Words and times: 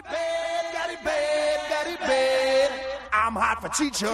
Bad, 0.00 1.04
bad, 1.04 1.98
bad. 2.00 2.70
I'm 3.12 3.34
hot 3.34 3.60
for 3.60 3.68
teacher. 3.68 4.08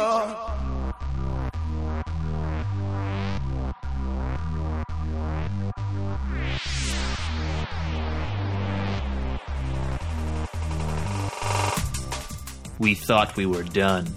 We 12.80 12.94
thought 12.94 13.36
we 13.36 13.46
were 13.46 13.62
done. 13.62 14.08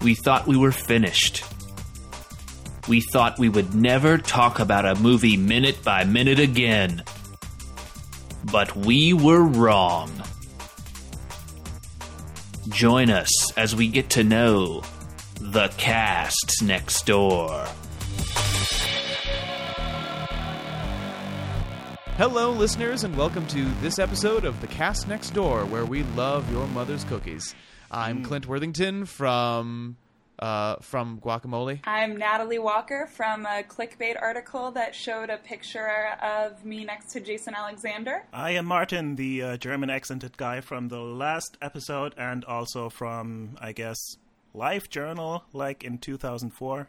We 0.00 0.14
thought 0.14 0.46
we 0.46 0.56
were 0.56 0.70
finished. 0.70 1.44
We 2.86 3.00
thought 3.00 3.40
we 3.40 3.48
would 3.48 3.74
never 3.74 4.18
talk 4.18 4.60
about 4.60 4.86
a 4.86 4.94
movie 4.94 5.36
minute 5.36 5.82
by 5.82 6.04
minute 6.04 6.38
again. 6.38 7.02
But 8.50 8.76
we 8.76 9.12
were 9.12 9.42
wrong. 9.42 10.10
Join 12.68 13.10
us 13.10 13.52
as 13.56 13.74
we 13.74 13.88
get 13.88 14.10
to 14.10 14.24
know 14.24 14.82
the 15.40 15.68
cast 15.76 16.62
next 16.62 17.06
door. 17.06 17.66
Hello, 22.16 22.52
listeners, 22.52 23.02
and 23.02 23.16
welcome 23.16 23.46
to 23.48 23.64
this 23.80 23.98
episode 23.98 24.44
of 24.44 24.60
The 24.60 24.68
Cast 24.68 25.08
Next 25.08 25.30
Door, 25.30 25.64
where 25.64 25.84
we 25.84 26.04
love 26.14 26.50
your 26.52 26.66
mother's 26.68 27.02
cookies. 27.04 27.54
I'm 27.90 28.20
mm. 28.20 28.24
Clint 28.24 28.46
Worthington 28.46 29.04
from 29.06 29.96
uh, 30.38 30.76
from 30.76 31.20
Guacamole. 31.20 31.80
I'm 31.84 32.16
Natalie 32.16 32.58
Walker 32.58 33.06
from 33.06 33.46
a 33.46 33.62
clickbait 33.62 34.20
article 34.20 34.70
that 34.72 34.94
showed 34.94 35.30
a 35.30 35.36
picture 35.38 36.08
of 36.22 36.64
me 36.64 36.84
next 36.84 37.12
to 37.12 37.20
Jason 37.20 37.54
Alexander. 37.54 38.24
I 38.32 38.52
am 38.52 38.66
Martin, 38.66 39.16
the 39.16 39.42
uh, 39.42 39.56
German 39.56 39.90
accented 39.90 40.36
guy 40.36 40.60
from 40.60 40.88
the 40.88 41.00
last 41.00 41.56
episode, 41.62 42.14
and 42.16 42.44
also 42.44 42.88
from, 42.88 43.56
I 43.60 43.72
guess, 43.72 43.98
LiveJournal, 44.54 45.42
like 45.52 45.84
in 45.84 45.98
2004. 45.98 46.88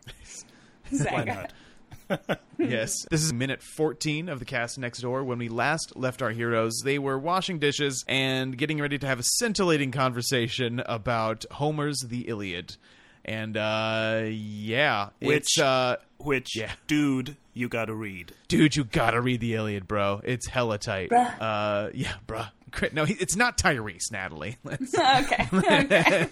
Why 1.10 1.24
not? 1.24 1.54
Yes, 2.58 3.06
this 3.10 3.24
is 3.24 3.34
minute 3.34 3.62
14 3.62 4.30
of 4.30 4.40
The 4.40 4.46
Cast 4.46 4.78
Next 4.78 5.00
Door. 5.00 5.26
When 5.26 5.40
we 5.40 5.50
last 5.50 5.96
left 5.96 6.22
our 6.22 6.30
heroes, 6.30 6.82
they 6.84 6.98
were 6.98 7.18
washing 7.18 7.60
dishes 7.60 8.06
and 8.08 8.58
getting 8.58 8.80
ready 8.80 8.98
to 8.98 9.08
have 9.08 9.20
a 9.20 9.24
scintillating 9.24 9.92
conversation 9.92 10.82
about 10.86 11.46
Homer's 11.52 12.00
The 12.08 12.28
Iliad. 12.28 12.78
And 13.26 13.58
uh, 13.58 14.24
yeah, 14.30 15.10
Which- 15.20 15.38
it's 15.38 15.60
uh, 15.60 15.98
Which, 16.20 16.56
Yeah. 16.56 16.72
dude, 16.88 17.36
you 17.54 17.68
gotta 17.70 17.94
read. 17.94 18.34
dude, 18.48 18.76
you 18.76 18.84
gotta 18.84 19.20
read 19.20 19.40
The 19.42 19.56
Iliad, 19.56 19.88
bro. 19.88 20.22
It's 20.24 20.48
hella 20.48 20.78
tight. 20.78 21.10
Bruh. 21.10 21.42
Uh, 21.42 21.90
yeah, 21.94 22.14
bruh. 22.28 22.50
No, 22.92 23.06
it's 23.08 23.38
not 23.38 23.58
Tyrese, 23.58 24.12
Natalie. 24.12 24.58
Let's- 24.66 24.94
okay, 24.98 25.48
okay. 25.54 26.28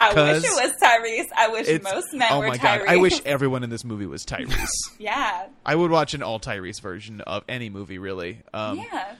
I 0.00 0.14
wish 0.14 0.44
it 0.44 0.50
was 0.54 0.72
Tyrese. 0.80 1.26
I 1.36 1.48
wish 1.48 1.82
most 1.82 2.14
men 2.14 2.28
oh 2.30 2.38
were 2.38 2.46
my 2.48 2.56
Tyrese. 2.58 2.62
god! 2.78 2.88
I 2.88 2.96
wish 2.98 3.20
everyone 3.26 3.64
in 3.64 3.70
this 3.70 3.84
movie 3.84 4.06
was 4.06 4.24
Tyrese. 4.24 4.68
yeah, 5.00 5.46
I 5.66 5.74
would 5.74 5.90
watch 5.90 6.14
an 6.14 6.22
all 6.22 6.38
Tyrese 6.38 6.80
version 6.80 7.20
of 7.22 7.42
any 7.48 7.70
movie, 7.70 7.98
really. 7.98 8.40
Um, 8.54 8.78
yeah. 8.78 9.14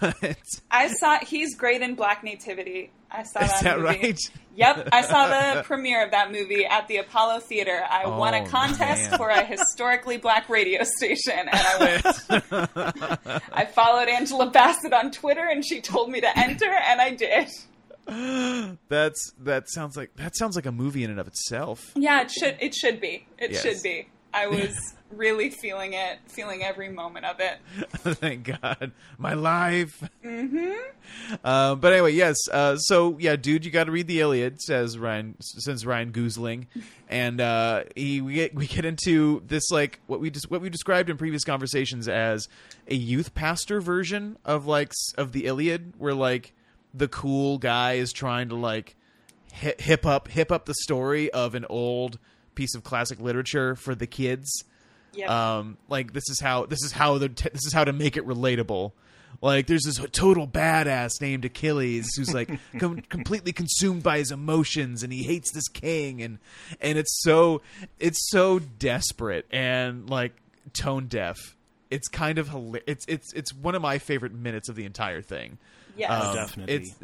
But 0.00 0.36
I 0.70 0.88
saw 0.88 1.18
he's 1.20 1.56
great 1.56 1.82
in 1.82 1.94
Black 1.94 2.22
Nativity. 2.24 2.90
I 3.10 3.22
saw 3.22 3.40
Is 3.40 3.50
that, 3.52 3.62
that 3.62 3.78
movie. 3.80 3.88
right? 4.06 4.18
Yep, 4.56 4.88
I 4.92 5.02
saw 5.02 5.28
the 5.28 5.62
premiere 5.64 6.04
of 6.04 6.10
that 6.10 6.32
movie 6.32 6.64
at 6.66 6.88
the 6.88 6.96
Apollo 6.96 7.40
Theater. 7.40 7.80
I 7.88 8.04
oh, 8.04 8.18
won 8.18 8.34
Oh, 8.34 8.42
a 8.44 8.48
contest 8.48 9.10
man. 9.10 9.18
for 9.18 9.28
a 9.28 9.44
historically 9.44 10.16
black 10.16 10.48
radio 10.48 10.82
station, 10.82 11.34
and 11.38 11.50
I 11.52 11.78
went. 11.78 13.42
I 13.52 13.64
followed 13.66 14.08
Angela 14.08 14.50
Bassett 14.50 14.92
on 14.92 15.10
Twitter, 15.12 15.46
and 15.46 15.64
she 15.64 15.80
told 15.80 16.10
me 16.10 16.20
to 16.20 16.38
enter, 16.38 16.66
and 16.70 17.00
I 17.00 17.10
did. 17.14 17.48
that's 18.88 19.32
that 19.40 19.68
sounds 19.68 19.96
like 19.96 20.14
that 20.16 20.36
sounds 20.36 20.56
like 20.56 20.66
a 20.66 20.72
movie 20.72 21.04
in 21.04 21.10
and 21.10 21.20
of 21.20 21.26
itself. 21.26 21.92
Yeah, 21.94 22.22
it 22.22 22.30
should. 22.30 22.56
It 22.60 22.74
should 22.74 23.00
be. 23.00 23.26
It 23.38 23.52
Yes. 23.52 23.62
should 23.62 23.82
be. 23.82 24.08
I 24.36 24.46
was 24.48 24.94
really 25.10 25.50
feeling 25.50 25.94
it, 25.94 26.18
feeling 26.26 26.62
every 26.62 26.90
moment 26.90 27.24
of 27.24 27.40
it. 27.40 27.58
Thank 28.16 28.58
God, 28.60 28.92
my 29.18 29.34
life. 29.34 30.02
Mm-hmm. 30.24 30.74
Uh, 31.42 31.74
but 31.76 31.92
anyway, 31.92 32.12
yes. 32.12 32.36
Uh, 32.52 32.76
so 32.76 33.16
yeah, 33.18 33.36
dude, 33.36 33.64
you 33.64 33.70
got 33.70 33.84
to 33.84 33.92
read 33.92 34.06
the 34.06 34.20
Iliad. 34.20 34.60
Says 34.60 34.98
Ryan. 34.98 35.36
Says 35.40 35.86
Ryan 35.86 36.12
Goosling, 36.12 36.66
and 37.08 37.40
uh, 37.40 37.84
he 37.94 38.20
we 38.20 38.34
get 38.34 38.54
we 38.54 38.66
get 38.66 38.84
into 38.84 39.42
this 39.46 39.70
like 39.70 40.00
what 40.06 40.20
we 40.20 40.30
just 40.30 40.50
what 40.50 40.60
we 40.60 40.68
described 40.68 41.08
in 41.08 41.16
previous 41.16 41.44
conversations 41.44 42.08
as 42.08 42.48
a 42.88 42.94
youth 42.94 43.34
pastor 43.34 43.80
version 43.80 44.36
of 44.44 44.66
like 44.66 44.92
of 45.16 45.32
the 45.32 45.46
Iliad, 45.46 45.94
where 45.98 46.14
like 46.14 46.52
the 46.92 47.08
cool 47.08 47.58
guy 47.58 47.94
is 47.94 48.12
trying 48.12 48.48
to 48.50 48.54
like 48.54 48.96
hip 49.52 50.04
up 50.04 50.28
hip 50.28 50.52
up 50.52 50.66
the 50.66 50.74
story 50.82 51.30
of 51.30 51.54
an 51.54 51.64
old 51.70 52.18
piece 52.56 52.74
of 52.74 52.82
classic 52.82 53.20
literature 53.20 53.76
for 53.76 53.94
the 53.94 54.06
kids 54.08 54.64
Yep. 55.14 55.30
um 55.30 55.76
like 55.88 56.12
this 56.12 56.28
is 56.28 56.40
how 56.40 56.66
this 56.66 56.82
is 56.82 56.92
how 56.92 57.16
the 57.18 57.28
this 57.28 57.64
is 57.64 57.72
how 57.72 57.84
to 57.84 57.92
make 57.94 58.16
it 58.18 58.26
relatable 58.26 58.92
like 59.40 59.66
there's 59.66 59.84
this 59.84 59.98
total 60.12 60.46
badass 60.46 61.20
named 61.22 61.44
achilles 61.46 62.08
who's 62.16 62.34
like 62.34 62.50
com- 62.78 63.00
completely 63.08 63.52
consumed 63.52 64.02
by 64.02 64.18
his 64.18 64.30
emotions 64.30 65.02
and 65.02 65.12
he 65.12 65.22
hates 65.22 65.52
this 65.52 65.68
king 65.68 66.20
and 66.20 66.38
and 66.82 66.98
it's 66.98 67.22
so 67.22 67.62
it's 67.98 68.28
so 68.30 68.58
desperate 68.58 69.46
and 69.50 70.10
like 70.10 70.32
tone 70.74 71.06
deaf 71.06 71.36
it's 71.90 72.08
kind 72.08 72.36
of 72.38 72.48
hila- 72.50 72.82
it's 72.86 73.06
it's 73.08 73.32
it's 73.32 73.54
one 73.54 73.74
of 73.74 73.80
my 73.80 73.96
favorite 73.98 74.34
minutes 74.34 74.68
of 74.68 74.74
the 74.76 74.84
entire 74.84 75.22
thing 75.22 75.56
yes. 75.96 76.10
Um, 76.10 76.34
definitely. 76.34 76.74
it's 76.74 76.94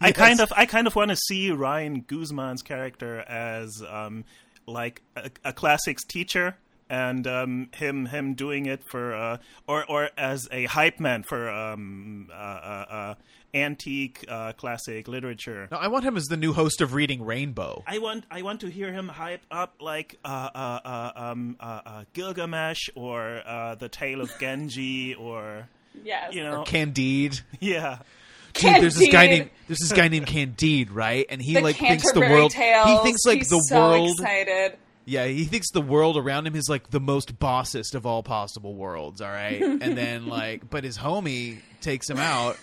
I 0.00 0.06
Yes. 0.08 0.16
kind 0.16 0.40
of, 0.40 0.50
I 0.56 0.64
kind 0.66 0.86
of 0.86 0.94
want 0.96 1.10
to 1.10 1.16
see 1.16 1.50
Ryan 1.50 2.02
Guzman's 2.02 2.62
character 2.62 3.18
as 3.20 3.82
um, 3.86 4.24
like 4.70 5.02
a, 5.16 5.30
a 5.44 5.52
classics 5.52 6.04
teacher, 6.04 6.56
and 6.88 7.26
um, 7.26 7.68
him 7.74 8.06
him 8.06 8.34
doing 8.34 8.66
it 8.66 8.82
for, 8.84 9.14
uh, 9.14 9.38
or 9.66 9.84
or 9.86 10.10
as 10.16 10.48
a 10.50 10.64
hype 10.66 11.00
man 11.00 11.22
for 11.22 11.50
um, 11.50 12.28
uh, 12.32 12.34
uh, 12.34 12.86
uh, 12.90 13.14
antique 13.54 14.24
uh, 14.28 14.52
classic 14.52 15.08
literature. 15.08 15.68
no, 15.70 15.76
i 15.76 15.88
want 15.88 16.04
him 16.04 16.16
as 16.16 16.26
the 16.26 16.36
new 16.36 16.52
host 16.52 16.80
of 16.80 16.94
reading 16.94 17.24
rainbow 17.24 17.82
I 17.86 17.98
want 17.98 18.24
I 18.30 18.42
want 18.42 18.60
to 18.60 18.68
hear 18.68 18.92
him 18.92 19.08
hype 19.08 19.42
up 19.50 19.74
like 19.80 20.18
uh, 20.24 20.50
uh, 20.54 20.80
uh, 20.84 21.12
um, 21.16 21.56
uh, 21.58 21.80
uh, 21.84 22.04
Gilgamesh 22.12 22.90
or 22.94 23.42
uh, 23.44 23.74
the 23.74 23.88
Tale 23.88 24.20
of 24.20 24.30
Genji 24.38 25.14
or 25.14 25.68
yes. 26.04 26.34
you 26.34 26.44
know 26.44 26.62
candide 26.62 27.40
yeah 27.60 27.98
Dude, 28.54 28.82
there's 28.82 28.96
this 28.96 29.12
guy 29.12 29.26
named 29.26 29.50
there's 29.66 29.78
this 29.78 29.92
guy 29.92 30.08
named 30.08 30.26
Candide, 30.26 30.90
right? 30.90 31.26
And 31.28 31.40
he 31.40 31.54
the 31.54 31.60
like 31.60 31.76
thinks 31.76 32.04
the 32.04 32.12
Canterbury 32.20 32.40
world 32.40 32.50
Tales. 32.50 32.88
he 32.88 32.96
thinks 32.98 33.24
like 33.24 33.38
He's 33.38 33.48
the 33.48 33.60
so 33.68 33.78
world 33.78 34.10
Excited. 34.10 34.76
Yeah, 35.06 35.26
he 35.26 35.44
thinks 35.44 35.70
the 35.70 35.80
world 35.80 36.16
around 36.16 36.46
him 36.46 36.54
is 36.54 36.68
like 36.68 36.90
the 36.90 37.00
most 37.00 37.38
bossest 37.38 37.94
of 37.94 38.06
all 38.06 38.22
possible 38.22 38.74
worlds, 38.74 39.20
all 39.20 39.30
right? 39.30 39.60
and 39.80 39.96
then 39.96 40.26
like 40.26 40.68
but 40.68 40.84
his 40.84 40.98
homie 40.98 41.58
takes 41.80 42.08
him 42.08 42.18
out 42.18 42.56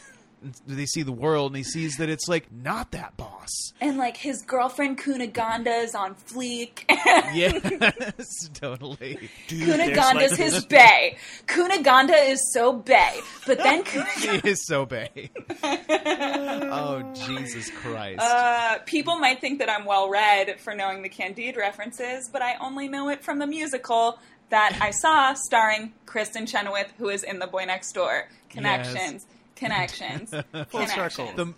they 0.68 0.86
see 0.86 1.02
the 1.04 1.12
world 1.12 1.52
and 1.52 1.58
he 1.58 1.64
sees 1.64 1.98
that 1.98 2.10
it's 2.10 2.28
like 2.28 2.52
not 2.52 2.92
that 2.92 3.18
boss. 3.18 3.50
And 3.82 3.98
like 3.98 4.18
his 4.18 4.42
girlfriend 4.44 5.00
Cunegonda 5.00 5.84
is 5.84 5.96
on 5.96 6.16
fleek. 6.16 6.84
Yes, 7.34 8.50
totally. 8.54 9.30
Dude, 9.48 9.68
there's, 9.68 9.98
Cunegonda's 9.98 10.32
like, 10.32 10.40
his 10.40 10.66
bae. 10.70 11.18
Cunegonda 11.48 12.30
is 12.30 12.52
so 12.54 12.74
bay, 12.74 13.20
But 13.46 13.58
then 13.58 13.84
He 13.86 14.50
is 14.50 14.66
so 14.66 14.86
bay. 14.86 15.30
oh 15.64 17.04
Jesus 17.14 17.70
Christ. 17.72 18.20
uh, 18.22 18.80
people 18.86 19.18
might 19.18 19.42
think 19.42 19.60
that 19.60 19.70
I'm 19.70 19.86
well 19.86 20.10
read 20.10 20.60
for 20.60 20.74
knowing 20.76 21.02
the 21.02 21.10
Candide 21.10 21.58
references, 21.58 22.30
but 22.32 22.42
I 22.42 22.56
only 22.62 22.88
know 22.88 23.10
it 23.10 23.24
from 23.24 23.40
the 23.40 23.48
musical 23.48 24.20
that 24.50 24.78
I 24.82 24.92
saw 24.92 25.34
starring 25.34 25.94
Kristin 26.06 26.48
Chenoweth, 26.48 26.94
who 26.98 27.10
is 27.10 27.24
in 27.24 27.40
The 27.40 27.48
Boy 27.48 27.66
Next 27.66 27.92
Door. 27.94 28.30
Connections. 28.50 29.26
Connections. 29.58 30.34
Full 30.70 30.88
circle. 30.88 31.32
the 31.36 31.54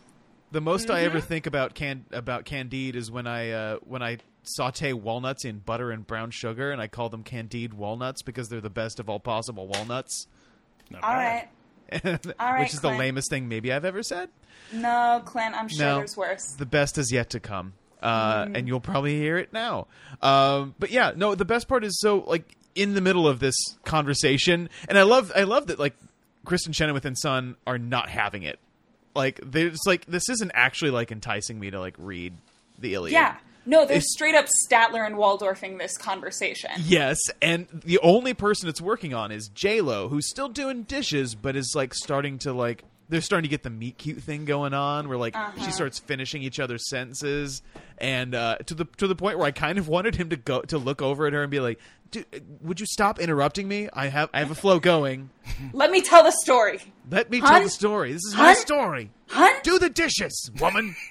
the 0.51 0.62
most 0.62 0.90
I 0.90 1.00
Mm-hmm. 1.00 1.06
ever 1.06 1.19
think 1.22 1.46
about 1.48 1.75
can 1.75 2.06
about 2.12 2.46
Candide 2.46 2.96
is 2.96 3.12
when 3.12 3.28
I 3.28 3.51
uh, 3.51 3.78
when 3.84 4.01
I 4.01 4.18
saute 4.44 4.94
walnuts 4.94 5.46
in 5.46 5.60
butter 5.60 5.92
and 5.92 6.06
brown 6.07 6.31
sugar, 6.31 6.72
and 6.72 6.81
I 6.81 6.88
call 6.88 7.10
them 7.10 7.24
Candide 7.24 7.74
walnuts 7.74 8.22
because 8.24 8.50
they're 8.50 8.62
the 8.62 8.69
best 8.69 9.00
of 9.00 9.10
all 9.10 9.19
possible 9.19 9.68
walnuts. 9.68 10.28
Not 10.90 11.04
All 11.04 11.12
bad. 11.13 11.48
right. 11.92 12.25
All 12.40 12.51
right, 12.54 12.60
which 12.62 12.74
is 12.74 12.81
the 12.81 12.90
lamest 12.90 13.30
thing 13.30 13.48
maybe 13.48 13.72
I've 13.74 13.86
ever 13.86 14.02
said. 14.04 14.30
No, 14.72 15.22
Clint, 15.25 15.56
I'm 15.56 15.68
sure 15.68 15.86
No. 15.86 15.98
there's 15.98 16.16
worse. 16.16 16.54
The 16.57 16.66
best 16.68 16.98
is 17.00 17.12
yet 17.12 17.31
to 17.31 17.40
come, 17.40 17.74
uh, 18.02 18.44
Mm-hmm. 18.45 18.56
and 18.56 18.68
you'll 18.68 18.80
probably 18.80 19.18
hear 19.18 19.38
it 19.38 19.52
now. 19.54 19.88
Um, 20.22 20.75
but 20.80 20.92
yeah, 20.92 21.12
no, 21.16 21.34
the 21.36 21.45
best 21.45 21.68
part 21.68 21.84
is 21.84 22.00
so 22.00 22.19
like 22.28 22.56
in 22.75 22.94
the 22.94 23.02
middle 23.02 23.28
of 23.28 23.40
this 23.40 23.56
conversation, 23.86 24.69
and 24.88 24.98
I 24.98 25.04
love 25.04 25.31
I 25.36 25.44
love 25.44 25.68
that 25.68 25.80
like 25.80 25.95
Kristin 26.46 26.74
Chenoweth 26.74 27.06
and 27.06 27.18
Son 27.18 27.56
are 27.68 27.78
not 27.78 28.10
having 28.10 28.44
it. 28.44 28.60
Like 29.16 29.40
they're 29.44 29.72
like 29.86 30.06
this 30.06 30.30
isn't 30.30 30.52
actually 30.54 30.92
like 30.92 31.12
enticing 31.12 31.60
me 31.60 31.72
to 31.72 31.80
like 31.80 31.96
read 31.98 32.34
the 32.78 32.94
Iliad. 32.94 33.14
Yeah. 33.14 33.36
No, 33.66 33.80
they're 33.80 33.98
It's- 33.98 34.12
straight 34.14 34.36
up 34.36 34.46
Statler 34.68 35.06
and 35.06 35.16
Waldorfing 35.16 35.78
this 35.78 35.98
conversation. 35.98 36.72
Yes, 36.86 37.20
and 37.42 37.68
the 37.86 38.00
only 38.00 38.34
person 38.34 38.68
it's 38.70 38.82
working 38.82 39.14
on 39.14 39.32
is 39.32 39.50
J 39.50 39.82
Lo, 39.82 40.08
who's 40.08 40.30
still 40.30 40.50
doing 40.50 40.84
dishes, 40.84 41.36
but 41.36 41.56
is 41.56 41.74
like 41.76 41.94
starting 41.94 42.40
to 42.40 42.54
like 42.54 42.84
they're 43.10 43.22
starting 43.22 43.44
to 43.44 43.50
get 43.50 43.64
the 43.64 43.70
meet 43.70 43.98
cute 43.98 44.20
thing 44.24 44.46
going 44.46 44.74
on, 44.74 45.10
where 45.10 45.18
like 45.18 45.36
Uh-huh. 45.36 45.66
she 45.66 45.72
starts 45.72 46.00
finishing 46.00 46.42
each 46.44 46.60
other's 46.60 46.88
sentences, 46.90 47.62
and 47.98 48.34
uh, 48.36 48.58
to 48.68 48.74
the 48.76 48.86
to 48.98 49.08
the 49.08 49.16
point 49.16 49.38
where 49.38 49.48
I 49.48 49.52
kind 49.52 49.78
of 49.78 49.88
wanted 49.96 50.16
him 50.16 50.30
to 50.30 50.36
go 50.38 50.62
to 50.62 50.78
look 50.78 51.02
over 51.02 51.26
at 51.28 51.34
her 51.34 51.42
and 51.42 51.52
be 51.52 51.60
like, 51.60 51.80
"Dude, 52.12 52.26
would 52.62 52.80
you 52.80 52.86
stop 52.86 53.20
interrupting 53.20 53.68
me? 53.68 53.90
I 53.94 54.08
have 54.08 54.30
I 54.34 54.40
have 54.40 54.52
a 54.52 54.56
flow 54.56 54.80
going. 54.80 55.30
Let 55.74 55.92
me 55.92 56.02
tell 56.02 56.24
the 56.24 56.32
story. 56.32 56.80
Let 57.10 57.30
me 57.32 57.42
tell 57.42 57.62
the 57.64 57.70
story. 57.70 58.14
This 58.14 58.24
is 58.26 58.36
my 58.36 58.54
story. 58.54 59.10
Hun? 59.30 59.52
Do 59.64 59.80
the 59.80 59.90
dishes, 59.90 60.52
woman." 60.60 60.96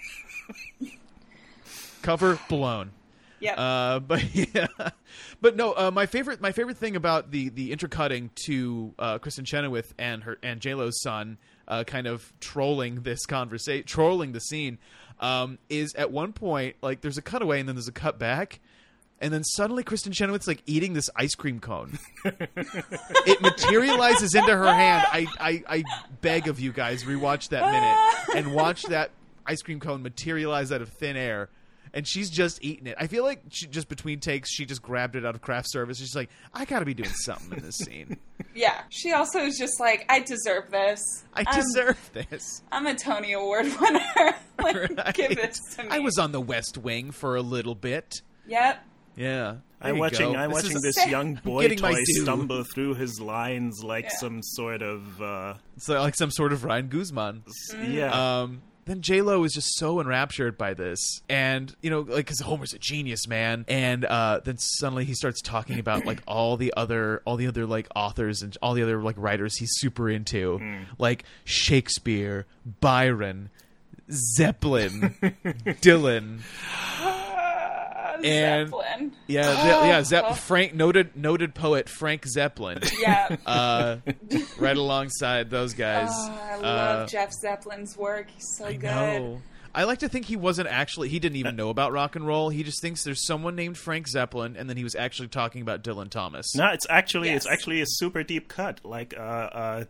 Cover 2.03 2.39
blown. 2.49 2.93
Yep. 3.41 3.59
Uh, 3.59 3.99
but 4.07 4.35
yeah, 4.35 4.67
but 5.41 5.57
no. 5.57 5.73
Uh, 5.73 5.91
my 5.93 6.07
favorite, 6.07 6.41
my 6.41 6.53
favorite 6.53 6.77
thing 6.77 6.97
about 6.97 7.31
the 7.31 7.49
the 7.51 7.73
intercutting 7.73 8.31
to 8.47 8.95
uh, 8.99 9.19
Kristin 9.19 9.47
Chenoweth 9.47 9.95
and 9.99 10.23
her 10.25 10.39
and 10.43 10.61
J 10.61 10.75
Lo's 10.75 11.01
son, 11.01 11.39
uh, 11.67 11.85
kind 11.85 12.07
of 12.07 12.33
trolling 12.41 13.03
this 13.03 13.27
conversation, 13.27 13.87
trolling 13.87 14.33
the 14.33 14.41
scene, 14.41 14.79
um, 15.21 15.59
is 15.69 15.95
at 15.95 16.11
one 16.11 16.33
point 16.33 16.77
like 16.83 17.01
there's 17.01 17.19
a 17.19 17.23
cutaway 17.23 17.61
and 17.61 17.69
then 17.69 17.77
there's 17.77 17.89
a 17.89 17.93
cut 17.93 18.19
back. 18.19 18.61
And 19.21 19.33
then 19.33 19.43
suddenly, 19.43 19.83
Kristin 19.83 20.13
Chenoweth's 20.13 20.47
like 20.47 20.63
eating 20.67 20.93
this 20.93 21.11
ice 21.17 21.35
cream 21.35 21.59
cone. 21.59 21.99
it 22.25 23.41
materializes 23.41 24.33
into 24.37 24.57
her 24.57 24.73
hand. 24.73 25.05
I, 25.11 25.27
I, 25.41 25.63
I 25.69 25.85
beg 26.21 26.47
of 26.47 26.61
you 26.61 26.73
guys, 26.73 27.03
rewatch 27.03 27.49
that 27.49 27.69
minute 27.73 28.37
and 28.37 28.55
watch 28.55 28.85
that 28.85 29.11
ice 29.45 29.61
cream 29.63 29.81
cone 29.81 30.03
materialize 30.05 30.71
out 30.71 30.83
of 30.83 30.91
thin 30.91 31.17
air. 31.17 31.49
And 31.95 32.07
she's 32.07 32.31
just 32.31 32.63
eating 32.65 32.87
it. 32.87 32.97
I 32.99 33.07
feel 33.07 33.25
like 33.25 33.43
she 33.51 33.67
just 33.67 33.89
between 33.89 34.21
takes, 34.21 34.51
she 34.53 34.65
just 34.67 34.83
grabbed 34.83 35.17
it 35.17 35.25
out 35.25 35.35
of 35.35 35.41
craft 35.41 35.71
service. 35.71 35.99
She's 35.99 36.15
like, 36.17 36.31
I 36.53 36.65
got 36.65 36.81
to 36.81 36.85
be 36.85 36.95
doing 36.95 37.09
something 37.11 37.59
in 37.59 37.65
this 37.65 37.77
scene. 37.79 38.17
yeah. 38.55 38.83
She 38.91 39.13
also 39.13 39.41
is 39.41 39.57
just 39.59 39.81
like, 39.81 40.05
I 40.09 40.21
deserve 40.21 40.71
this. 40.71 41.01
I 41.35 41.45
I'm- 41.47 41.57
deserve 41.61 42.11
this. 42.13 42.63
I'm, 42.73 42.87
a 42.87 42.95
Tony 42.95 43.33
Award 43.33 43.67
winner. 43.81 44.01
like, 44.63 44.77
Right? 44.77 45.15
Give 45.15 45.37
this 45.37 45.59
to 45.77 45.85
me. 45.85 45.89
I 45.91 45.99
was 46.01 46.19
on 46.19 46.33
the 46.33 46.41
West 46.41 46.79
Wing 46.79 47.11
for 47.11 47.37
a 47.37 47.43
little 47.43 47.75
bit. 47.75 48.23
Yep. 48.47 48.85
Yeah, 49.17 49.57
There 49.83 49.91
I'm 49.91 49.99
watching. 49.99 50.33
go. 50.33 50.39
I'm 50.39 50.51
This 50.51 50.63
watching 50.63 50.77
is- 50.77 50.83
this 50.95 51.07
young 51.09 51.35
boy 51.35 51.63
getting 51.63 51.79
toy 51.79 51.95
stumble 52.23 52.63
through 52.73 52.95
his 52.95 53.21
lines 53.21 53.83
like 53.83 54.05
Yeah. 54.05 54.17
some 54.21 54.43
sort 54.45 54.81
of 54.81 55.21
uh, 55.21 55.55
It's 55.77 55.89
like 55.89 56.15
some 56.15 56.31
sort 56.31 56.53
of 56.53 56.63
Ryan 56.63 56.87
Guzman. 56.89 57.43
yeah. 57.89 58.41
Um, 58.43 58.63
then 58.89 59.03
J 59.03 59.23
Lo 59.23 59.45
is 59.45 59.53
just 59.53 59.77
so 59.77 60.01
enraptured 60.01 60.57
by 60.59 60.75
this, 60.75 60.99
and 61.29 61.75
you 61.83 61.91
know, 61.91 62.01
like, 62.01 62.27
because 62.27 62.41
Homer's 62.41 62.73
a 62.73 62.79
genius, 62.79 63.29
man. 63.29 63.65
And 63.69 64.05
uh, 64.05 64.41
then 64.45 64.57
suddenly 64.59 65.05
he 65.05 65.15
starts 65.15 65.41
talking 65.41 65.79
about 65.79 66.07
like 66.07 66.23
all 66.27 66.57
the 66.57 66.73
other, 66.77 67.23
all 67.25 67.37
the 67.37 67.47
other 67.47 67.67
like 67.67 67.89
authors 67.95 68.43
and 68.43 68.57
all 68.63 68.75
the 68.75 68.83
other 68.83 69.01
like 69.03 69.17
writers 69.19 69.57
he's 69.57 69.71
super 69.75 70.09
into, 70.09 70.61
like 70.99 71.25
Shakespeare, 71.45 72.47
Byron, 72.81 73.51
Zeppelin, 74.11 75.15
Dylan. 75.83 76.41
And- 78.25 78.69
Zeppelin. 78.69 79.13
Yeah, 79.27 79.43
Ze- 79.63 79.69
yeah, 79.89 80.03
Zepp- 80.03 80.37
Frank 80.37 80.75
noted 80.75 81.17
noted 81.17 81.55
poet 81.55 81.89
Frank 81.89 82.27
Zeppelin. 82.27 82.81
Yeah. 83.01 83.37
Uh, 83.47 83.99
right 84.59 84.77
alongside 84.77 85.51
those 85.51 85.75
guys. 85.75 86.09
Oh, 86.13 86.41
I 86.51 86.55
Uh, 86.57 86.61
love 86.63 87.11
Jeff 87.11 87.33
Zeppelin's 87.33 87.97
work. 87.97 88.29
He's 88.31 88.47
so 88.57 88.67
I 88.67 88.73
good. 88.75 88.83
know. 88.85 89.43
I 89.75 89.85
like 89.85 89.99
to 90.01 90.09
think 90.09 90.25
he 90.27 90.37
wasn't 90.37 90.69
actually. 90.69 91.09
He 91.09 91.19
didn't 91.19 91.37
even 91.37 91.55
know 91.57 91.69
about 91.69 91.93
rock 91.93 92.17
and 92.17 92.27
roll. 92.27 92.49
He 92.49 92.63
just 92.63 92.81
thinks 92.83 93.05
there's 93.05 93.25
someone 93.27 93.55
named 93.55 93.77
Frank 93.79 94.09
Zeppelin, 94.09 94.57
and 94.57 94.69
then 94.69 94.77
he 94.77 94.83
was 94.83 94.95
actually 94.95 95.29
talking 95.29 95.63
about 95.63 95.85
Dylan 95.85 96.11
Thomas. 96.11 96.55
No, 96.57 96.69
it's 96.73 96.87
actually 96.89 97.29
it's 97.31 97.47
actually 97.47 97.81
a 97.81 97.87
super 97.87 98.23
deep 98.23 98.49
cut. 98.49 98.81
Like 98.85 99.15
uh, 99.17 99.21
uh, 99.21 99.85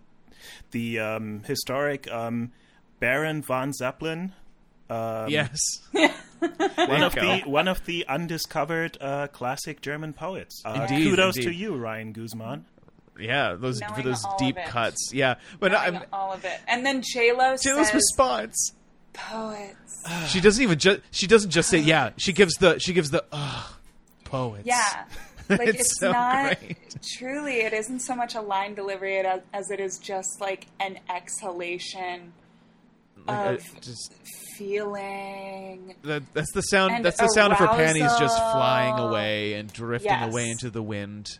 the 0.72 0.98
um, 0.98 1.42
historic 1.44 2.10
um, 2.10 2.52
Baron 3.00 3.40
von 3.42 3.72
Zeppelin, 3.72 4.32
um, 4.90 5.28
yes, 5.30 5.58
one 6.76 7.02
of 7.02 7.14
you 7.14 7.20
the 7.20 7.42
one 7.46 7.68
of 7.68 7.84
the 7.86 8.06
undiscovered 8.08 8.96
uh, 9.00 9.26
classic 9.28 9.80
German 9.80 10.12
poets. 10.12 10.62
Uh, 10.64 10.86
Indeed, 10.88 11.10
kudos 11.10 11.34
to 11.36 11.50
you, 11.52 11.74
Ryan 11.76 12.12
Guzman. 12.12 12.64
yeah, 13.18 13.54
those 13.58 13.80
for 13.94 14.02
those 14.02 14.24
deep 14.38 14.56
cuts. 14.66 15.10
Yeah, 15.12 15.36
but 15.60 15.72
Knowing 15.72 15.96
I'm 15.96 16.02
all 16.12 16.32
of 16.32 16.44
it. 16.44 16.60
And 16.68 16.84
then 16.86 17.02
J 17.02 17.32
Lo 17.32 17.56
Jill's 17.56 17.88
says 17.88 17.94
response. 17.94 18.72
poets. 19.12 20.04
She 20.28 20.40
doesn't 20.40 20.62
even 20.62 20.78
just. 20.78 21.00
She 21.10 21.26
doesn't 21.26 21.50
just 21.50 21.68
say 21.68 21.78
yeah. 21.78 22.10
She 22.16 22.32
gives 22.32 22.54
the. 22.54 22.78
She 22.78 22.92
gives 22.92 23.10
the. 23.10 23.24
Ugh, 23.32 23.72
poets. 24.24 24.64
Yeah. 24.66 25.04
Like 25.50 25.60
It's 25.68 25.80
it's, 25.80 26.00
so 26.00 26.12
not 26.12 26.58
great. 26.60 26.76
truly 27.16 27.60
it 27.62 27.72
isn't 27.72 28.00
so 28.00 28.14
much 28.14 28.34
a 28.34 28.40
line 28.42 28.74
delivery 28.74 29.16
as, 29.20 29.40
as 29.54 29.70
it 29.70 29.80
is 29.80 29.96
just 29.98 30.42
like 30.42 30.66
an 30.78 30.98
exhalation 31.08 32.34
Like, 33.28 33.60
of 33.60 33.80
just 33.80 34.12
feeling. 34.56 35.94
that, 36.02 36.22
that's 36.34 36.52
the 36.52 36.62
sound. 36.62 37.04
That's 37.04 37.18
the 37.18 37.28
sound 37.28 37.52
of 37.52 37.58
her 37.58 37.68
panties 37.68 38.10
just 38.18 38.36
flying 38.38 38.98
away 38.98 39.54
and 39.54 39.72
drifting 39.72 40.10
Yes. 40.10 40.30
away 40.32 40.48
into 40.50 40.70
the 40.70 40.82
wind. 40.82 41.38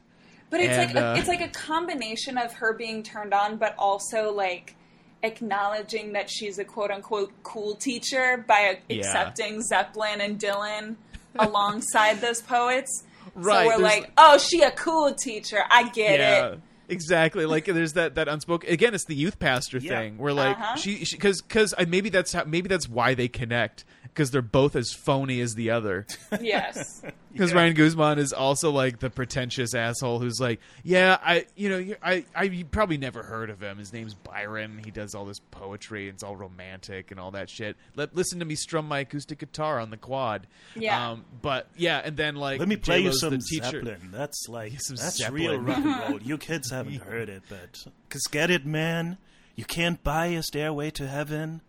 But 0.51 0.61
it's 0.61 0.71
And, 0.71 0.95
like 0.95 1.05
a, 1.05 1.07
uh, 1.09 1.15
it's 1.17 1.29
like 1.29 1.41
a 1.43 1.49
combination 1.49 2.39
of 2.39 2.53
her 2.55 2.73
being 2.73 3.03
turned 3.03 3.35
on, 3.35 3.57
but 3.57 3.75
also 3.79 4.33
like 4.33 4.75
acknowledging 5.23 6.13
that 6.13 6.31
she's 6.31 6.59
a 6.59 6.65
quote 6.65 6.91
unquote 6.91 7.33
cool 7.43 7.75
teacher 7.75 8.45
by 8.47 8.79
Yeah. 8.89 8.99
accepting 8.99 9.63
Zeppelin 9.63 10.21
and 10.21 10.39
Dylan 10.39 10.97
alongside 11.39 12.21
those 12.21 12.41
poets. 12.41 13.05
Right, 13.35 13.69
So 13.71 13.77
we're 13.77 13.83
like, 13.83 14.11
oh, 14.17 14.39
she 14.39 14.63
a 14.63 14.71
cool 14.71 15.15
teacher. 15.15 15.63
I 15.71 15.89
get 15.91 16.19
yeah 16.19 16.47
it. 16.47 16.61
Exactly 16.89 17.45
like 17.47 17.67
there's 17.67 17.93
that 17.93 18.15
that 18.15 18.29
unspoken 18.29 18.71
again 18.71 18.95
it's 18.95 19.05
the 19.05 19.15
youth 19.15 19.39
pastor 19.39 19.79
Yeah. 19.79 19.99
thing 20.01 20.19
where 20.19 20.33
like 20.33 20.57
Uh-huh. 20.59 20.77
she 20.77 21.05
because 21.11 21.43
because 21.43 21.75
maybe 21.87 22.09
that's 22.09 22.33
how 22.33 22.45
maybe 22.45 22.69
that's 22.69 22.89
why 22.89 23.15
they 23.15 23.29
connect 23.29 23.85
because 24.19 24.33
they're 24.33 24.43
both 24.43 24.75
as 24.75 24.93
phony 24.93 25.41
as 25.41 25.55
the 25.55 25.71
other 25.71 26.05
Yes. 26.41 27.03
because 27.33 27.55
Ryan 27.55 27.75
Guzman 27.75 28.19
is 28.19 28.33
also 28.33 28.73
like 28.73 28.99
the 28.99 29.11
pretentious 29.11 29.75
asshole 29.75 30.19
who's 30.19 30.41
like 30.41 30.59
yeah 30.83 31.19
I 31.23 31.47
you 31.55 31.69
know 31.69 31.95
I 32.03 32.25
I 32.35 32.43
you 32.45 32.65
probably 32.65 32.99
never 32.99 33.23
heard 33.23 33.49
of 33.49 33.61
him 33.63 33.79
his 33.79 33.93
name's 33.93 34.15
Byron 34.15 34.81
he 34.85 34.91
does 34.91 35.15
all 35.15 35.25
this 35.25 35.39
poetry 35.53 36.09
and 36.09 36.15
it's 36.15 36.25
all 36.25 36.35
romantic 36.35 37.13
and 37.13 37.21
all 37.21 37.31
that 37.31 37.49
shit 37.49 37.77
let 37.95 38.15
listen 38.17 38.41
to 38.41 38.45
me 38.45 38.57
strum 38.57 38.89
my 38.89 38.99
acoustic 39.01 39.39
guitar 39.39 39.79
on 39.79 39.91
the 39.91 39.97
quad 39.97 40.49
Yeah. 40.75 41.11
um 41.13 41.25
but 41.41 41.69
yeah 41.77 42.03
and 42.05 42.17
then 42.17 42.35
like 42.35 42.59
Let 42.59 42.67
me 42.69 42.77
play 42.77 42.99
you 42.99 43.13
J-Lo's 43.13 43.21
some 43.21 43.39
teacher 43.39 43.83
Zeppelin. 43.85 44.09
That's 44.11 44.47
like 44.49 44.81
some 44.81 44.97
that's 44.97 45.19
Zeppelin. 45.19 45.35
real 45.43 45.59
rock 45.61 45.77
and 45.79 46.11
roll. 46.11 46.21
You 46.25 46.39
kids 46.39 46.71
haven't 46.73 47.03
heard 47.03 47.29
it, 47.29 47.45
but 47.49 47.87
cause 48.11 48.23
get 48.31 48.51
it, 48.51 48.67
man. 48.67 49.19
You 49.55 49.65
can't 49.65 50.03
buy 50.05 50.27
a 50.27 50.43
stairway 50.43 50.91
to 50.91 51.07
heaven. 51.07 51.63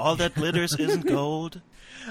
All 0.00 0.16
that 0.16 0.34
glitters 0.34 0.74
isn't 0.78 1.06
gold. 1.06 1.60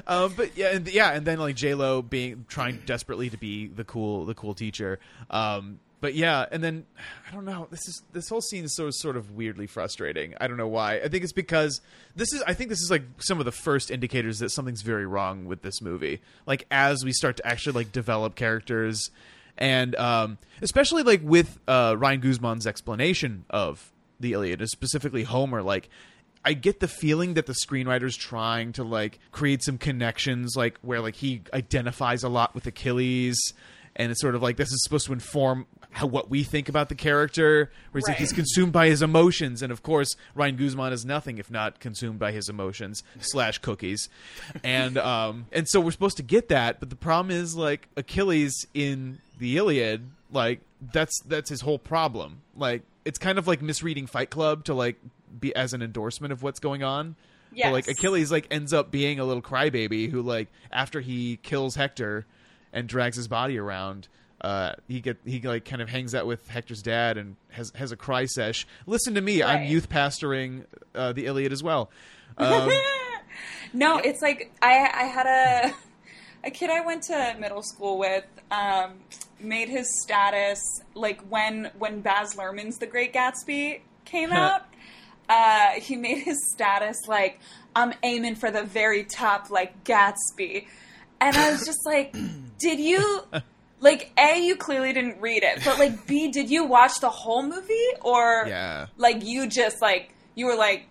Um, 0.08 0.34
but 0.36 0.56
yeah, 0.56 0.68
and, 0.68 0.88
yeah, 0.88 1.12
and 1.12 1.26
then 1.26 1.40
like 1.40 1.56
J 1.56 1.74
Lo 1.74 2.02
being 2.02 2.46
trying 2.48 2.82
desperately 2.86 3.30
to 3.30 3.38
be 3.38 3.68
the 3.68 3.84
cool, 3.84 4.26
the 4.26 4.36
cool 4.36 4.54
teacher. 4.54 5.00
Um, 5.30 5.80
but 6.02 6.14
yeah, 6.14 6.46
and 6.52 6.64
then 6.64 6.86
I 7.28 7.34
don't 7.34 7.46
know. 7.46 7.68
This 7.70 7.86
is 7.88 8.02
this 8.14 8.30
whole 8.30 8.42
scene 8.42 8.64
is 8.64 8.76
so 8.76 8.90
sort 8.90 9.18
of 9.18 9.32
weirdly 9.32 9.68
frustrating. 9.68 10.34
I 10.40 10.48
don't 10.48 10.58
know 10.58 10.68
why. 10.68 11.00
I 11.00 11.10
think 11.10 11.24
it's 11.24 11.34
because 11.34 11.82
this 12.16 12.32
is. 12.34 12.42
I 12.44 12.54
think 12.54 12.70
this 12.70 12.80
is 12.80 12.90
like 12.90 13.04
some 13.18 13.40
of 13.40 13.46
the 13.46 13.52
first 13.52 13.92
indicators 13.92 14.40
that 14.40 14.50
something's 14.50 14.82
very 14.82 15.06
wrong 15.06 15.46
with 15.46 15.62
this 15.62 15.82
movie. 15.82 16.22
Like 16.46 16.66
as 16.72 17.04
we 17.04 17.12
start 17.12 17.38
to 17.38 17.48
actually 17.48 17.74
like 17.74 17.92
develop 17.92 18.36
characters, 18.36 19.12
and 19.58 19.94
um, 19.96 20.38
especially 20.62 21.04
like 21.04 21.22
with 21.22 21.60
uh, 21.68 21.96
Ryan 21.98 22.22
Guzman's 22.22 22.66
explanation 22.66 23.44
of 23.50 23.92
the 24.20 24.34
Iliad, 24.34 24.68
specifically 24.70 25.24
Homer, 25.24 25.62
like. 25.62 25.90
I 26.44 26.54
get 26.54 26.80
the 26.80 26.88
feeling 26.88 27.34
that 27.34 27.46
the 27.46 27.54
screenwriter's 27.54 28.16
trying 28.16 28.74
to 28.74 28.84
like 28.84 29.20
create 29.32 29.64
some 29.64 29.78
connections, 29.78 30.56
like 30.56 30.78
where 30.82 31.02
like 31.02 31.16
he 31.16 31.42
identifies 31.54 32.24
a 32.24 32.30
lot 32.30 32.56
with 32.56 32.66
Achilles, 32.66 33.54
and 33.96 34.12
it's 34.12 34.22
sort 34.22 34.36
of 34.36 34.42
like 34.42 34.58
this 34.58 34.72
is 34.72 34.84
supposed 34.84 35.08
to 35.08 35.14
inform 35.14 35.68
how 35.92 36.06
what 36.08 36.30
we 36.30 36.44
think 36.44 36.70
about 36.70 36.88
the 36.90 36.96
character. 36.96 37.72
Where 37.92 38.00
he's 38.00 38.08
like 38.08 38.18
he's 38.18 38.32
consumed 38.32 38.72
by 38.72 38.88
his 38.88 39.02
emotions, 39.02 39.62
and 39.62 39.72
of 39.72 39.84
course 39.84 40.16
Ryan 40.34 40.56
Guzman 40.56 40.94
is 40.94 41.06
nothing 41.06 41.40
if 41.40 41.52
not 41.52 41.80
consumed 41.80 42.20
by 42.20 42.32
his 42.32 42.48
emotions 42.48 43.04
slash 43.20 43.58
cookies, 43.58 44.08
and 44.64 44.98
um 44.98 45.48
and 45.52 45.68
so 45.68 45.82
we're 45.82 45.92
supposed 45.92 46.18
to 46.18 46.24
get 46.24 46.50
that, 46.50 46.80
but 46.80 46.90
the 46.90 46.96
problem 46.96 47.36
is 47.36 47.56
like 47.56 47.90
Achilles 47.98 48.66
in 48.74 49.20
the 49.40 49.58
Iliad, 49.58 50.10
like 50.32 50.62
that's 50.94 51.20
that's 51.26 51.50
his 51.50 51.62
whole 51.62 51.80
problem. 51.80 52.42
Like 52.56 52.84
it's 53.04 53.20
kind 53.20 53.38
of 53.38 53.48
like 53.48 53.62
misreading 53.62 54.08
Fight 54.08 54.30
Club 54.30 54.64
to 54.66 54.74
like 54.74 54.98
be 55.40 55.56
as 55.56 55.74
an 55.74 55.82
endorsement 55.82 56.32
of 56.32 56.44
what's 56.44 56.60
going 56.60 56.84
on. 56.84 57.16
But 57.66 57.74
like 57.74 57.88
Achilles 57.88 58.32
like 58.32 58.48
ends 58.52 58.74
up 58.74 58.92
being 58.92 59.20
a 59.20 59.26
little 59.26 59.42
crybaby 59.42 60.10
who 60.10 60.22
like 60.22 60.48
after 60.72 61.02
he 61.02 61.38
kills 61.42 61.76
Hector 61.76 62.26
and 62.72 62.88
drags 62.88 63.18
his 63.18 63.28
body 63.28 63.58
around, 63.58 64.08
uh, 64.42 64.74
he 64.88 65.02
get 65.02 65.18
he 65.26 65.42
like 65.42 65.66
kind 65.66 65.82
of 65.82 65.90
hangs 65.90 66.14
out 66.14 66.26
with 66.28 66.48
Hector's 66.48 66.82
dad 66.82 67.18
and 67.18 67.36
has 67.50 67.72
has 67.76 67.92
a 67.92 67.96
cry 67.98 68.26
sesh. 68.26 68.68
Listen 68.86 69.16
to 69.16 69.22
me, 69.22 69.42
I'm 69.42 69.64
youth 69.64 69.90
pastoring 69.90 70.66
uh, 70.94 71.12
the 71.14 71.26
Iliad 71.26 71.52
as 71.52 71.64
well. 71.64 71.90
Um, 72.38 72.70
No, 73.74 73.98
it's 73.98 74.22
like 74.22 74.52
I 74.62 74.76
I 74.94 75.04
had 75.06 75.26
a 75.26 76.48
a 76.48 76.52
kid 76.52 76.70
I 76.70 76.82
went 76.82 77.04
to 77.04 77.36
middle 77.40 77.64
school 77.64 77.98
with 77.98 78.26
um, 78.52 78.94
made 79.40 79.68
his 79.68 79.88
status 80.04 80.62
like 80.94 81.22
when 81.30 81.72
when 81.78 82.02
Baz 82.02 82.36
Luhrmann's 82.36 82.78
The 82.78 82.88
Great 82.88 83.14
Gatsby 83.14 83.82
came 84.06 84.32
out, 84.32 84.62
uh, 85.30 85.72
he 85.80 85.96
made 85.96 86.20
his 86.24 86.38
status 86.54 86.98
like 87.08 87.40
I'm 87.76 87.94
aiming 88.04 88.36
for 88.36 88.52
the 88.52 88.64
very 88.64 89.04
top, 89.04 89.50
like 89.52 89.84
Gatsby, 89.84 90.66
and 91.22 91.36
I 91.38 91.52
was 91.52 91.66
just 91.66 91.86
like, 91.86 92.16
did 92.60 92.80
you? 92.80 93.24
Like 93.82 94.12
A, 94.20 94.44
you 94.46 94.58
clearly 94.58 94.92
didn't 94.92 95.22
read 95.22 95.44
it, 95.44 95.62
but 95.64 95.80
like 95.80 96.06
B, 96.06 96.30
did 96.32 96.50
you 96.50 96.66
watch 96.66 97.00
the 97.00 97.10
whole 97.10 97.44
movie 97.44 97.74
or 98.02 98.44
Yeah. 98.48 98.88
like 98.98 99.24
you 99.24 99.48
just 99.48 99.82
like 99.82 100.14
you 100.36 100.48
were 100.48 100.56
like 100.58 100.84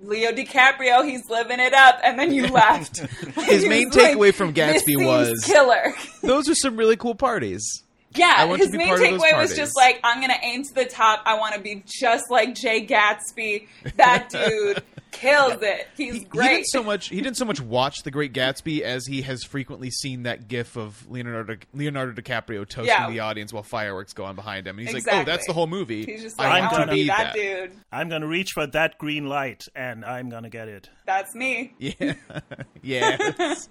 Leo 0.00 0.30
DiCaprio, 0.30 1.04
he's 1.04 1.28
living 1.28 1.58
it 1.58 1.74
up, 1.74 1.98
and 2.04 2.16
then 2.16 2.32
you 2.32 2.46
left. 2.46 2.98
His 3.34 3.66
main 3.68 3.88
was 3.88 3.96
like, 3.96 4.16
takeaway 4.16 4.32
from 4.32 4.54
Gatsby 4.54 5.04
was- 5.04 5.42
killer. 5.44 5.92
Those 6.22 6.48
are 6.48 6.54
some 6.54 6.76
really 6.76 6.96
cool 6.96 7.16
parties. 7.16 7.82
Yeah, 8.14 8.34
I 8.36 8.44
want 8.46 8.60
to 8.62 8.66
his 8.66 8.74
main 8.76 8.88
part 8.88 9.00
of 9.02 9.10
those 9.10 9.20
takeaway 9.22 9.36
was 9.38 9.54
just 9.56 9.76
like, 9.76 10.00
I'm 10.02 10.20
gonna 10.20 10.38
aim 10.42 10.64
to 10.64 10.74
the 10.74 10.84
top. 10.86 11.22
I 11.26 11.38
want 11.38 11.54
to 11.54 11.60
be 11.60 11.82
just 11.86 12.30
like 12.30 12.54
Jay 12.54 12.86
Gatsby. 12.86 13.66
That 13.96 14.30
dude 14.30 14.82
kills 15.10 15.60
it. 15.62 15.88
He's 15.96 16.12
He, 16.14 16.18
he 16.20 16.24
great. 16.24 16.48
didn't 16.48 16.66
so 16.68 16.82
much. 16.82 17.08
He 17.08 17.20
didn't 17.20 17.36
so 17.36 17.44
much 17.44 17.60
watch 17.60 18.02
The 18.04 18.10
Great 18.10 18.32
Gatsby 18.32 18.80
as 18.80 19.06
he 19.06 19.22
has 19.22 19.42
frequently 19.44 19.90
seen 19.90 20.22
that 20.24 20.48
GIF 20.48 20.76
of 20.76 21.08
Leonardo 21.10 21.56
Leonardo 21.74 22.12
DiCaprio 22.20 22.66
toasting 22.66 22.86
Yeah. 22.86 23.10
the 23.10 23.20
audience 23.20 23.52
while 23.52 23.62
fireworks 23.62 24.12
go 24.14 24.24
on 24.24 24.36
behind 24.36 24.66
him, 24.66 24.78
and 24.78 24.88
he's 24.88 25.06
like, 25.06 25.14
"Oh, 25.14 25.24
that's 25.24 25.46
the 25.46 25.52
whole 25.52 25.66
movie." 25.66 26.04
He's 26.06 26.22
just 26.22 26.38
like, 26.38 26.48
I, 26.48 26.60
want 26.60 26.72
I'm 26.72 26.78
want 26.78 26.90
to 26.90 26.90
to 26.90 26.96
be 26.96 27.02
be 27.04 27.08
that, 27.08 27.34
that. 27.34 27.34
dude. 27.34 27.72
I'm 27.92 28.08
gonna 28.08 28.26
reach 28.28 28.52
for 28.52 28.66
that 28.68 28.96
green 28.98 29.26
light, 29.26 29.66
and 29.74 30.04
I'm 30.04 30.30
gonna 30.30 30.50
get 30.50 30.68
it. 30.68 30.88
That's 31.06 31.34
me. 31.34 31.74
Yeah, 31.80 32.14
yes. 32.82 33.68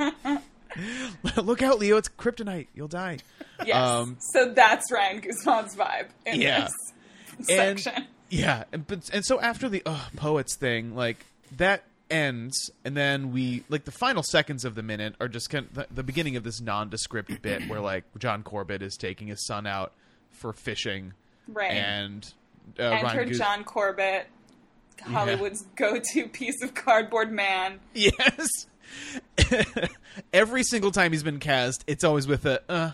Look 1.38 1.62
out, 1.62 1.79
Leo! 1.79 1.97
It's 1.97 2.09
kryptonite. 2.09 2.67
You'll 2.74 2.88
die. 2.88 3.17
Yes. 3.65 3.75
Um, 3.75 4.17
so 4.19 4.53
that's 4.53 4.91
Ryan 4.91 5.21
Guzman's 5.21 5.75
vibe 5.75 6.07
in 6.25 6.41
Yeah. 6.41 6.67
this 7.38 7.50
and 7.50 7.79
section. 7.79 8.05
yeah, 8.29 8.63
and 8.71 8.86
but 8.88 9.09
and 9.13 9.25
so 9.25 9.39
after 9.39 9.69
the 9.69 9.81
uh, 9.86 10.00
poets 10.15 10.55
thing, 10.57 10.95
like 10.95 11.25
that 11.57 11.83
ends, 12.09 12.71
and 12.86 12.95
then 12.95 13.31
we 13.33 13.63
like 13.69 13.86
the 13.86 13.91
final 13.91 14.24
seconds 14.24 14.63
of 14.65 14.75
the 14.75 14.83
minute 14.83 15.15
are 15.19 15.27
just 15.27 15.50
kind 15.50 15.65
of 15.65 15.74
the, 15.74 15.88
the 15.95 16.03
beginning 16.03 16.36
of 16.36 16.43
this 16.43 16.62
nondescript 16.62 17.41
bit 17.41 17.67
where 17.67 17.79
like 17.81 18.03
John 18.17 18.43
Corbett 18.43 18.81
is 18.81 18.95
taking 18.95 19.27
his 19.27 19.45
son 19.45 19.65
out 19.67 19.91
for 20.31 20.53
fishing, 20.53 21.13
Right. 21.47 21.71
and 21.71 22.31
uh, 22.79 22.83
Enter 22.83 23.05
Ryan 23.05 23.27
Goose- 23.29 23.38
John 23.39 23.63
Corbett, 23.63 24.27
Hollywood's 25.03 25.63
go-to 25.75 26.27
piece 26.27 26.62
of 26.63 26.74
cardboard 26.75 27.31
man. 27.31 27.79
Yes. 27.93 28.47
Every 30.34 30.63
single 30.63 30.91
time 30.91 31.12
he's 31.12 31.24
been 31.24 31.39
cast, 31.39 31.84
it's 31.88 32.03
always 32.03 32.27
with 32.27 32.46
a 32.46 32.62
uh, 32.72 32.91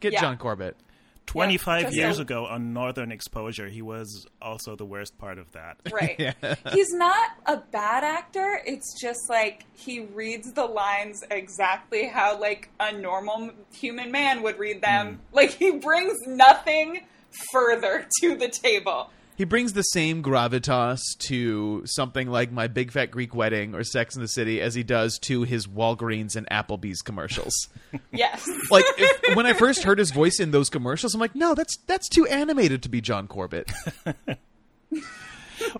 get 0.00 0.12
Yeah. 0.12 0.20
John 0.20 0.36
Corbett. 0.38 0.76
25 1.26 1.82
just 1.84 1.96
years 1.96 2.16
so- 2.16 2.22
ago 2.22 2.46
on 2.46 2.72
Northern 2.72 3.12
Exposure, 3.12 3.68
he 3.68 3.80
was 3.80 4.26
also 4.42 4.74
the 4.74 4.84
worst 4.84 5.16
part 5.18 5.38
of 5.38 5.50
that. 5.52 5.76
Right. 5.92 6.34
He's 6.72 6.92
not 6.94 7.30
a 7.46 7.58
bad 7.58 8.02
actor. 8.02 8.60
It's 8.66 9.00
just 9.00 9.20
like 9.30 9.64
he 9.72 10.00
reads 10.00 10.52
the 10.52 10.64
lines 10.64 11.22
exactly 11.30 12.08
how 12.08 12.38
like 12.40 12.70
a 12.80 12.90
normal 12.92 13.50
human 13.72 14.10
man 14.10 14.42
would 14.42 14.58
read 14.58 14.82
them. 14.82 15.20
Like 15.32 15.50
he 15.50 15.70
brings 15.72 16.18
nothing 16.26 17.06
further 17.52 18.06
to 18.20 18.34
the 18.34 18.48
table. 18.48 19.10
He 19.42 19.46
brings 19.46 19.72
the 19.72 19.82
same 19.82 20.22
gravitas 20.22 21.00
to 21.26 21.82
something 21.84 22.28
like 22.30 22.52
My 22.52 22.68
Big 22.68 22.92
Fat 22.92 23.10
Greek 23.10 23.34
Wedding 23.34 23.74
or 23.74 23.82
Sex 23.82 24.14
in 24.14 24.22
the 24.22 24.28
City 24.28 24.60
as 24.60 24.76
he 24.76 24.84
does 24.84 25.18
to 25.22 25.42
his 25.42 25.66
Walgreens 25.66 26.36
and 26.36 26.46
Applebee's 26.48 27.02
commercials. 27.02 27.52
Yes. 28.12 28.48
like 28.70 28.84
if, 28.96 29.34
when 29.36 29.44
I 29.46 29.52
first 29.54 29.82
heard 29.82 29.98
his 29.98 30.12
voice 30.12 30.38
in 30.38 30.52
those 30.52 30.70
commercials, 30.70 31.12
I'm 31.12 31.20
like, 31.20 31.34
no, 31.34 31.56
that's 31.56 31.76
that's 31.88 32.08
too 32.08 32.24
animated 32.28 32.84
to 32.84 32.88
be 32.88 33.00
John 33.00 33.26
Corbett. 33.26 33.68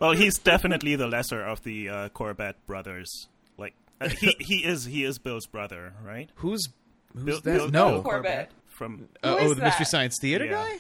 Well, 0.01 0.11
he's 0.13 0.39
definitely 0.39 0.97
the 0.97 1.07
lesser 1.07 1.41
of 1.45 1.63
the 1.63 1.89
uh, 1.89 2.09
Corbett 2.09 2.57
brothers. 2.67 3.29
Like 3.57 3.75
uh, 4.01 4.09
he 4.09 4.35
he 4.41 4.57
is 4.65 4.85
he 4.87 5.05
is 5.05 5.19
Bill's 5.19 5.47
brother, 5.47 5.93
right? 6.05 6.29
Who's 6.37 6.67
who's 7.15 7.23
Bill- 7.25 7.41
that? 7.43 7.45
Bill- 7.45 7.71
no, 7.71 7.91
Bill 7.93 8.03
Corbett. 8.03 8.51
from 8.67 9.09
Uh, 9.23 9.37
oh, 9.39 9.51
is 9.51 9.57
the 9.57 9.63
Mystery? 9.63 9.87
Science 9.87 10.19
Theater 10.21 10.47
Yeah. 10.47 10.77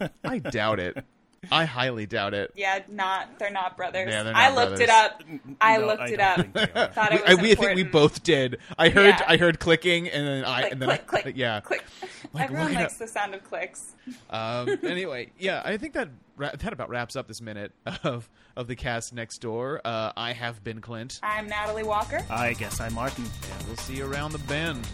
guy. 0.00 0.10
I 0.24 0.38
doubt 0.38 0.80
it. 0.80 1.04
I 1.50 1.64
highly 1.64 2.06
doubt 2.06 2.34
it. 2.34 2.52
Yeah, 2.54 2.80
not 2.88 3.38
they're 3.38 3.50
not 3.50 3.76
brothers. 3.76 4.08
Yeah, 4.10 4.22
they're 4.22 4.36
I 4.36 4.48
looked 4.54 4.78
brothers. 4.78 4.80
it 4.80 4.88
up. 4.90 5.22
I 5.60 5.76
No, 5.78 5.86
looked 5.86 6.02
I 6.02 6.06
it 6.08 6.16
don't 6.16 6.20
up. 6.20 6.36
think 6.36 6.52
they 6.54 6.80
are. 6.80 6.86
Thought 6.88 7.12
it 7.12 7.22
was 7.22 7.30
I, 7.38 7.42
we 7.42 7.52
I 7.52 7.54
think 7.54 7.60
we 7.76 7.80
important. 7.82 7.92
both 7.92 8.22
did. 8.22 8.58
I 8.78 8.88
heard 8.88 9.14
Yeah. 9.18 9.24
I 9.28 9.36
heard 9.36 9.58
clicking 9.60 10.08
and 10.08 10.26
then 10.26 10.44
I 10.44 10.60
click, 10.60 10.72
and 10.72 10.82
then 10.82 10.88
click, 10.88 11.00
I, 11.02 11.20
click, 11.22 11.36
yeah. 11.36 11.60
click. 11.60 11.84
Like, 12.32 12.44
Everyone 12.44 12.66
look 12.68 12.72
it 12.76 12.80
likes 12.82 12.92
up. 12.94 12.98
the 12.98 13.08
sound 13.08 13.34
of 13.34 13.44
clicks. 13.44 13.94
Um, 14.30 14.68
anyway, 14.82 15.30
yeah, 15.38 15.62
I 15.64 15.76
think 15.76 15.94
that 15.94 16.08
ra- 16.36 16.50
that 16.58 16.72
about 16.72 16.88
wraps 16.90 17.16
up 17.16 17.28
this 17.28 17.40
minute 17.40 17.72
of 18.02 18.28
of 18.56 18.66
the 18.66 18.76
cast 18.76 19.12
next 19.14 19.38
door. 19.38 19.80
Uh, 19.84 20.12
I 20.16 20.32
have 20.32 20.62
been 20.64 20.80
Clint, 20.80 21.20
I'm 21.22 21.46
Natalie 21.48 21.82
Walker. 21.84 22.24
I 22.30 22.52
guess 22.54 22.80
I'm 22.80 22.94
Martin. 22.94 23.24
and 23.24 23.66
we'll 23.68 23.76
see 23.76 23.96
you 23.96 24.06
around 24.10 24.32
the 24.32 24.38
bend. 24.40 24.86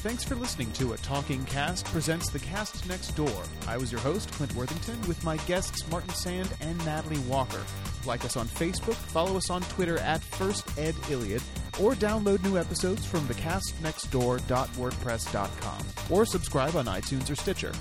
Thanks 0.00 0.22
for 0.22 0.36
listening 0.36 0.70
to 0.74 0.92
A 0.92 0.96
Talking 0.98 1.44
Cast 1.46 1.84
presents 1.86 2.30
The 2.30 2.38
Cast 2.38 2.88
Next 2.88 3.16
Door. 3.16 3.42
I 3.66 3.76
was 3.76 3.90
your 3.90 4.00
host, 4.00 4.30
Clint 4.30 4.54
Worthington, 4.54 4.96
with 5.08 5.24
my 5.24 5.38
guests 5.38 5.90
Martin 5.90 6.14
Sand 6.14 6.48
and 6.60 6.78
Natalie 6.84 7.18
Walker. 7.22 7.60
Like 8.06 8.24
us 8.24 8.36
on 8.36 8.46
Facebook, 8.46 8.94
follow 8.94 9.36
us 9.36 9.50
on 9.50 9.62
Twitter 9.62 9.98
at 9.98 10.22
First 10.22 10.68
Ed 10.78 10.94
FirstEdIliad, 10.94 11.42
or 11.80 11.94
download 11.94 12.44
new 12.44 12.56
episodes 12.56 13.04
from 13.04 13.26
thecastnextdoor.wordpress.com, 13.26 15.86
or 16.10 16.24
subscribe 16.24 16.76
on 16.76 16.86
iTunes 16.86 17.28
or 17.28 17.34
Stitcher. 17.34 17.72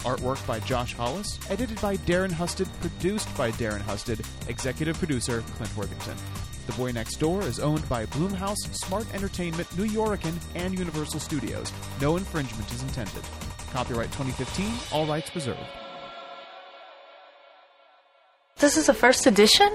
Artwork 0.00 0.44
by 0.48 0.58
Josh 0.58 0.94
Hollis, 0.94 1.38
edited 1.48 1.80
by 1.80 1.96
Darren 1.98 2.32
Husted, 2.32 2.66
produced 2.80 3.32
by 3.36 3.52
Darren 3.52 3.82
Husted, 3.82 4.26
executive 4.48 4.98
producer 4.98 5.44
Clint 5.56 5.76
Worthington. 5.76 6.16
The 6.66 6.72
Boy 6.72 6.92
Next 6.92 7.16
Door 7.16 7.42
is 7.42 7.60
owned 7.60 7.86
by 7.90 8.06
Blumhouse, 8.06 8.56
Smart 8.72 9.06
Entertainment, 9.14 9.68
Nuyorican, 9.76 10.34
and 10.54 10.78
Universal 10.78 11.20
Studios. 11.20 11.70
No 12.00 12.16
infringement 12.16 12.72
is 12.72 12.82
intended. 12.82 13.22
Copyright 13.72 14.10
2015, 14.12 14.72
all 14.92 15.06
rights 15.06 15.34
reserved. 15.34 15.60
This 18.58 18.78
is 18.78 18.88
a 18.88 18.94
first 18.94 19.26
edition? 19.26 19.70